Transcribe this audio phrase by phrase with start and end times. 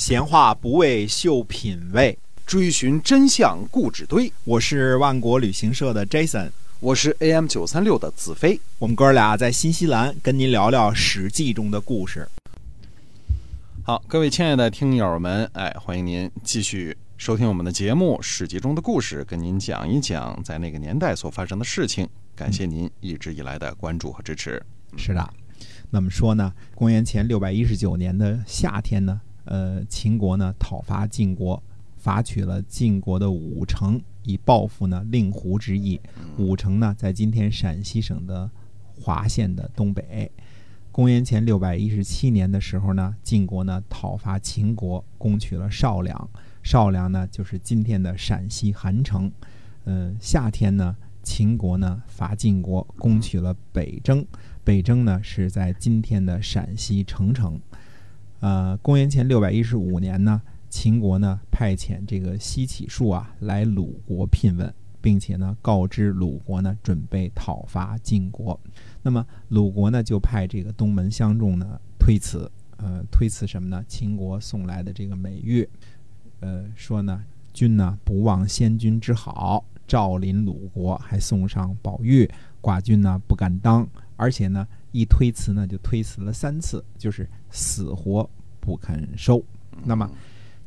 [0.00, 4.32] 闲话不为秀品味，追寻真相故纸堆。
[4.44, 8.58] 我是万国旅行社的 Jason，我是 AM 九三六的子飞。
[8.78, 12.26] 我们哥俩在新西兰跟您聊聊《史记》中的故事。
[13.84, 22.08] 好，各位亲爱的听友们，哎，欢迎您继续收听我们的节目《史记》中的故事，跟您讲一讲在那个年代所发生的事情。
[22.34, 24.62] 感谢您一直以来的关注和支持。
[24.96, 25.30] 是的，
[25.90, 29.20] 那么说呢，公元前六百一十九年的夏天呢，
[29.50, 31.60] 呃，秦国呢讨伐晋国，
[31.98, 36.00] 伐取了晋国的武城，以报复呢令狐之意。
[36.38, 38.48] 武城呢在今天陕西省的
[39.00, 40.30] 华县的东北。
[40.92, 46.30] 公元前六百一十七年的时候呢，晋国呢讨伐秦国，攻取了少梁。
[46.62, 49.30] 少梁呢就是今天的陕西韩城。
[49.84, 50.96] 呃，夏天呢。
[51.22, 54.24] 秦国呢伐晋国，攻取了北征。
[54.64, 57.60] 北征呢是在今天的陕西澄城。
[58.40, 68.58] 呃，公元前六百一十五年呢，秦国呢派遣这个西乞术啊来鲁国聘问，并且呢告知鲁国呢准备讨伐晋国。
[69.02, 73.84] 那么鲁国呢就派这个东门相仲呢推辞，呃，推辞什么呢？
[73.86, 75.68] 秦国送来的这个美玉，
[76.40, 79.64] 呃，说呢君呢不忘先君之好。
[79.86, 82.30] 赵临鲁国，还送上宝玉，
[82.62, 88.28] 寡君呢不敢当，而且呢一推辞呢就推辞了三次，就是死活
[88.60, 89.42] 不肯收。
[89.84, 90.10] 那么，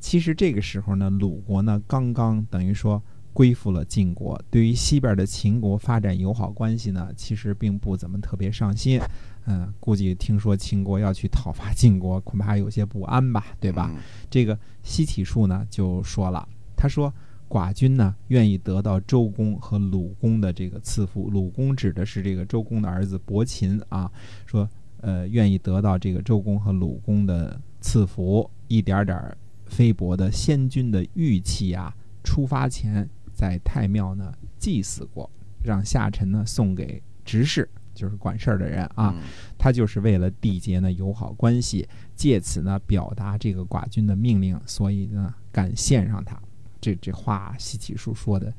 [0.00, 9.00] 其实这个时候呢，鲁国呢刚刚等于说归附了晋国，对于西边的秦国发展友好关系呢，其实并不怎么特别上心。
[9.46, 13.90] 嗯，估计听说秦国要去讨伐晋国，恐怕有些不安吧，对吧？
[14.30, 17.12] 这个西乞术呢就说了，他说。
[17.52, 21.28] 寡君呢，愿意得到周公和鲁公的这个赐福。
[21.28, 24.10] 鲁公指的是这个周公的儿子伯禽啊，
[24.46, 24.66] 说
[25.02, 29.36] 呃，愿意得到这个周公和鲁公的赐福，一点点
[29.66, 31.94] 菲薄的先君的玉器啊。
[32.24, 35.28] 出发前在太庙呢祭祀过，
[35.62, 39.14] 让下臣呢送给执事，就是管事儿的人啊。
[39.58, 41.86] 他就是为了缔结呢友好关系，
[42.16, 46.40] 借此呢表达这个寡君的命令，所以呢敢献上他。
[46.82, 48.52] 这这话西启书说的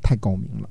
[0.00, 0.68] 太高明了，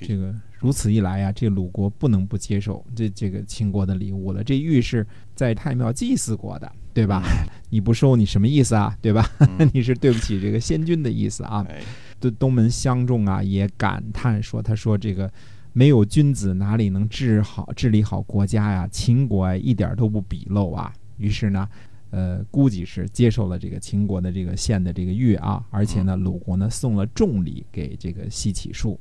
[0.00, 4.42] 这个如此一来呀，这鲁国不能不接受这这个秦国的礼物了。
[4.42, 7.22] 这玉是在太庙祭祀过的，对吧？
[7.68, 8.96] 你不收，你什么意思啊？
[9.02, 9.28] 对吧？
[9.74, 11.64] 你是对不起这个先君的意思啊？
[12.18, 15.30] 东东门相仲啊，也感叹说：“他说这个
[15.74, 18.88] 没有君子，哪里能治好治理好国家呀？
[18.90, 21.68] 秦国一点都不鄙陋啊。”于是呢。
[22.16, 28.98] 呃，估计是接受了这个秦国的这个献的这个玉啊，而且呢，鲁国呢送了重礼给这个西乞术。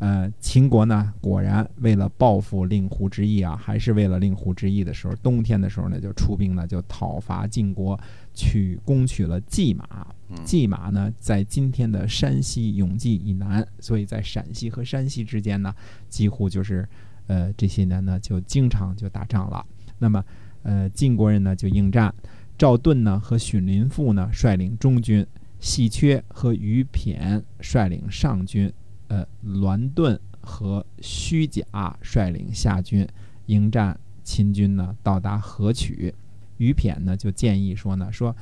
[0.00, 7.96] 呃，秦国呢果然为了报复令狐之役啊，还是为了令狐之役的时候，冬天的时候呢就出兵呢就讨伐晋国，
[8.34, 10.04] 去攻取了蓟马。
[10.44, 15.72] 蓟马呢在今天的山西永济以南，所以在陕西和山西之间呢，
[16.08, 16.88] 几乎就是
[17.28, 19.64] 呃这些年呢就经常就打仗了。
[20.00, 20.24] 那么
[20.64, 22.12] 呃晋国人呢就应战。
[22.58, 25.24] 赵盾呢和荀林父呢率领中军，
[25.60, 28.72] 细缺和于骈率领上军，
[29.06, 33.06] 呃，栾盾和虚贾率领下军
[33.46, 36.12] 迎战秦军呢，到达河曲。
[36.56, 38.34] 于骈呢就建议说呢，说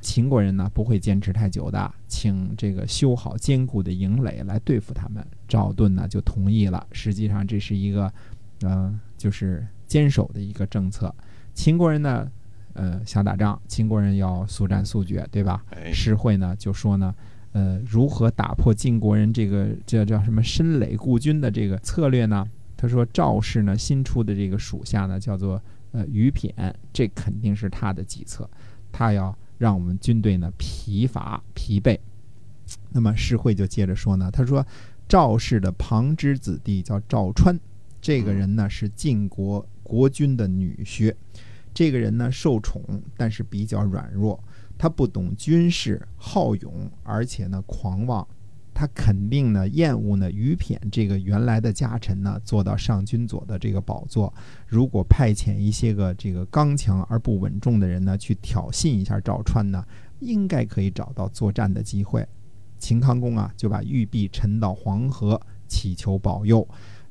[0.00, 5.24] 秦国人呢不会坚持太久的，请这个修好坚固的营垒来对付他们。
[5.46, 6.84] 赵盾呢就同意了。
[6.90, 8.12] 实际上这是一个，
[8.62, 11.14] 呃，就是坚守的一个政策。
[11.54, 12.28] 秦国人呢。
[12.74, 15.64] 呃，想打仗，秦国人要速战速决，对吧？
[15.92, 17.14] 诗会呢就说呢，
[17.52, 22.46] 呃，如何打破晋国人这个叫叫什么深垒固军的这个策略呢？
[22.76, 25.60] 他说赵氏呢新出的这个属下呢叫做
[25.92, 26.52] 呃于骈，
[26.92, 28.48] 这肯定是他的计策，
[28.90, 31.98] 他要让我们军队呢疲乏疲惫。
[32.90, 34.64] 那么诗会就接着说呢，他说
[35.08, 37.58] 赵氏的旁支子弟叫赵川，
[38.00, 41.12] 这个人呢是晋国国君的女婿。
[41.72, 42.82] 这个人呢受宠，
[43.16, 44.42] 但是比较软弱。
[44.76, 48.26] 他不懂军事，好勇，而且呢狂妄。
[48.72, 54.32] 他肯定呢厌恶呢于骈这个原来的家臣呢做到上君左的这个宝座。
[54.66, 59.84] 如果派遣一些个这个刚强而不稳重的人呢去挑衅一下赵川呢，
[60.20, 62.26] 应该可以找到作战的机会。
[62.78, 66.66] 秦康公啊就把玉璧沉到黄河，祈求保佑。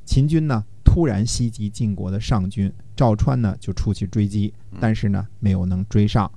[0.06, 0.66] 秦军呢？
[0.84, 6.30] 突然袭击晋国的上军，赵川呢就出去追击，但是呢没有能追上。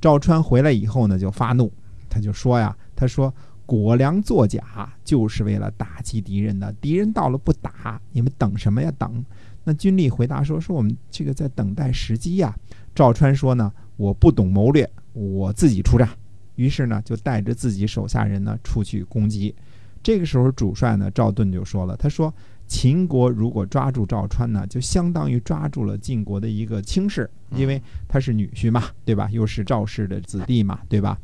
[0.00, 1.72] 赵川回来以后呢就发怒，
[2.10, 3.32] 他就说呀：“他说
[3.64, 8.92] 果粮作假就是为了打击敌人的，敌人到了不打，你们等什么呀？
[8.98, 9.24] 等。”
[9.62, 12.52] 那军吏回答说：“说我们这个在等待时机呀。”
[12.96, 16.08] 赵川说呢：“我不懂谋略，我自己出战。”
[16.56, 19.54] 于是呢就带着自己手下人呢出去攻击。
[20.02, 22.34] 这个时候主帅呢赵盾就说了，他说
[22.68, 29.28] 秦国如果抓住赵川呢，就相当于抓住了晋国的一个轻视，因为他是女婿嘛，对吧？
[29.32, 31.18] 又是赵氏的子弟嘛，对吧？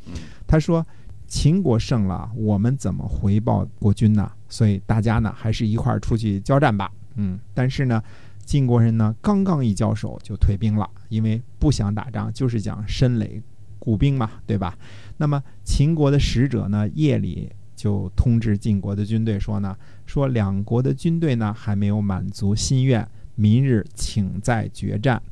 [0.47, 0.85] 他说
[1.29, 4.29] 秦国胜了，我们怎么回报国君呢？
[4.49, 6.91] 所以大家呢还是一块儿出去交战吧。
[7.15, 8.03] 嗯，但是呢。
[8.47, 13.43] 晋国人呢，刚刚一交手就退兵了，因为不想打仗，就是讲申垒
[13.79, 14.77] 固兵嘛，对吧？
[15.17, 19.77] 那么秦国的使者呢，夜里就通知晋国的军队说呢，
[20.07, 25.23] 说两国的军队呢还没有满足心愿，明日请再决战。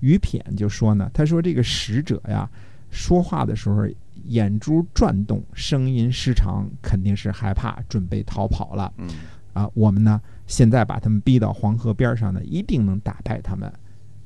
[0.00, 2.48] 于骈就说呢，他说这个使者呀，
[2.90, 3.86] 说话的时候
[4.24, 8.92] 眼珠转动，声音失常，肯定是害怕，准备逃跑了。
[8.98, 9.08] 嗯。
[9.52, 13.70] 啊，我们呢，现在把他们逼到黄河边上呢，一定能打败他们。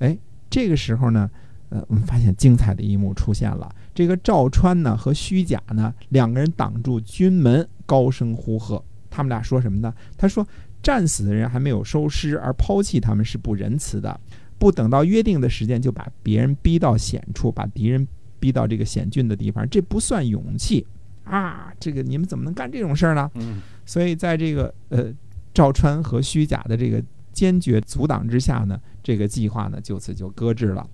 [0.00, 0.17] 哎，
[0.50, 1.31] 这个时候呢，
[1.70, 3.75] 呃，我们发现精彩的一幕出现了。
[3.94, 8.82] 这个赵川呢和虚假呢两个人挡住军门，高声呼喝。
[9.11, 9.94] 他们俩说什么呢？
[10.19, 10.44] 他说
[10.82, 14.20] ：“战死的人还没有收尸，而抛弃他们是不仁慈的。
[14.58, 18.06] 不等到约定的时间，就把别人逼到险处，把敌人
[18.40, 20.84] 逼到这个险峻的地方，这不算勇气
[21.22, 21.72] 啊！
[21.78, 23.62] 这个你们怎么能干这种事儿呢？”嗯。
[23.87, 25.12] 所以，在这个呃
[25.52, 27.00] 赵川和虚假的这个
[27.32, 30.84] 坚决阻挡之下呢，这个计划呢就此就搁置了。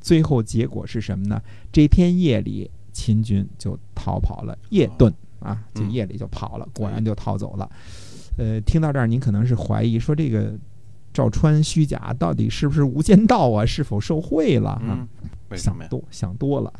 [0.00, 1.40] 最后结果是什么呢？
[1.72, 7.70] 这天夜里，秦军就逃跑了，夜遁啊，就夜里就跑了，果然就逃走了。
[8.36, 10.56] 呃，听到这儿，您可能是怀疑说，这个
[11.12, 13.66] 赵川、虚假到底是不是无间道啊？
[13.66, 14.70] 是否受贿了？
[14.70, 15.06] 啊？
[15.56, 16.72] 想多想多了。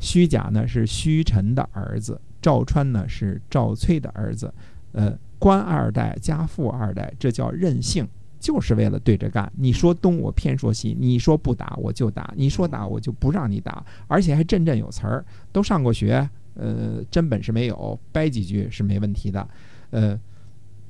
[0.00, 4.52] 虚假呢是虚臣的儿子，赵川呢是赵翠的儿子。
[4.92, 9.50] 呃，官二代加富二代，这叫任性，就是为了对着干。
[9.56, 13.84] 你说东，我偏说西；你说不打，我就打；你说打，我就不让你打。
[14.06, 19.48] 而且还振振有词儿，都上过学，呃，真本事没有，掰几句是没问题的。
[19.90, 20.18] 呃，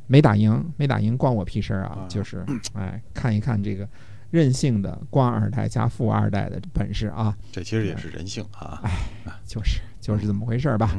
[0.06, 2.06] 没打赢，没打赢，关我屁事儿啊！
[2.08, 2.44] 就是，
[2.74, 3.88] 哎，看一看这个
[4.30, 7.36] 任性的官二代加富二代的本事啊！
[7.52, 8.80] 这其实也是人性啊！
[8.82, 8.90] 哎，
[9.46, 10.96] 就是就是这么回事儿吧。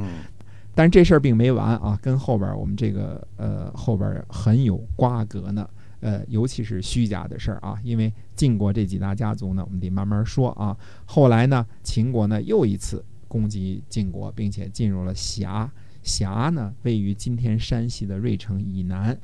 [0.76, 5.68] 但是这事儿并没完啊，跟后边我们这个呃后边很有瓜葛呢，
[6.00, 10.78] 呃，尤其是虚假的事儿啊，因为晋国这几大家族呢，我们得慢慢说啊。
[11.06, 15.72] 后来呢，秦国呢又一次攻击晋国，并且进入了峡，
[16.04, 19.18] 峡呢位于今天山西的芮城以南，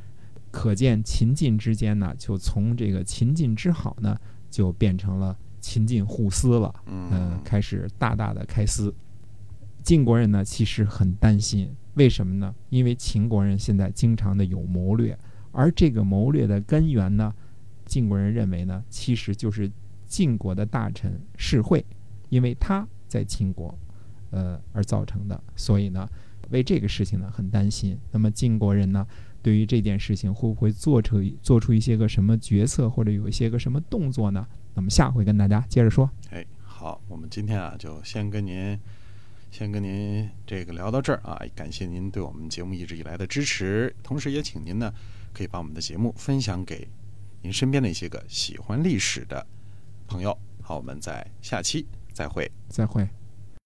[0.51, 8.93] 可见秦晋之间呢，就从这个秦晋之好呢，就变成了秦晋互撕了，嗯，开始大大的开撕。
[9.83, 12.53] 晋国人呢，其实很担心，为什么呢？
[12.69, 15.17] 因为秦国人现在经常的有谋略，
[15.53, 17.33] 而这个谋略的根源呢，
[17.85, 19.71] 晋国人认为呢，其实就是
[20.05, 21.85] 晋国的大臣士会，
[22.27, 23.73] 因为他在秦国，
[24.31, 26.05] 呃而造成的，所以呢，
[26.49, 27.97] 为这个事情呢很担心。
[28.11, 29.07] 那么晋国人呢，
[29.41, 34.45] 对于这件事情会不会做出做出一些个什么决策，或者有一些个什么动作呢？
[34.73, 36.09] 那么下回跟大家接着说。
[36.31, 38.77] 哎，好，我们今天啊，就先跟您。
[39.51, 44.91] 先跟您这个聊到这儿啊，感谢您对我们节目一直以来的支持，同时也请您呢
[45.33, 46.87] 可以把我们的节目分享给
[47.41, 49.45] 您身边的一些个喜欢历史的
[50.07, 50.37] 朋友。
[50.61, 53.22] 好，我们在下期再会，再会。